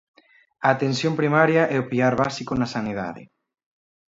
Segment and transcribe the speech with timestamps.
[0.65, 3.23] A Atención Primaria é o piar básico na sanidade.